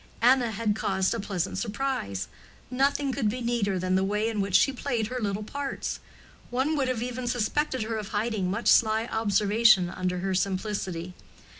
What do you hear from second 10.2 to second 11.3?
her simplicity.